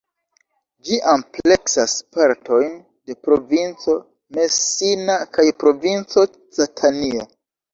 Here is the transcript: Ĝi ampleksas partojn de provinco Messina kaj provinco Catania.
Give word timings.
Ĝi 0.85 0.95
ampleksas 1.11 1.93
partojn 2.15 2.73
de 3.11 3.17
provinco 3.27 3.95
Messina 4.39 5.19
kaj 5.37 5.47
provinco 5.65 6.25
Catania. 6.59 7.31